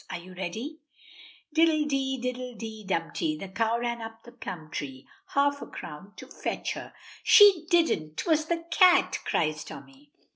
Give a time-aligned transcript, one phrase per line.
[0.09, 0.79] Are you ready?
[1.53, 5.07] "'Diddle dee, diddle dee dumpty, The cow ran up the plum tree.
[5.35, 6.91] Half a crown to fetch her'"
[7.23, 10.11] "She didn't 'twas the cat," cries Tommy.